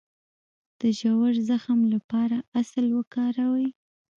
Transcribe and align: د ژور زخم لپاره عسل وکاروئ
د 0.79 0.81
ژور 0.99 1.33
زخم 1.49 1.79
لپاره 1.93 2.37
عسل 2.59 2.85
وکاروئ 2.97 3.67